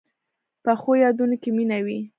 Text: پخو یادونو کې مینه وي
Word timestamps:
پخو 0.63 0.91
یادونو 1.03 1.35
کې 1.41 1.49
مینه 1.57 1.77
وي 1.85 1.99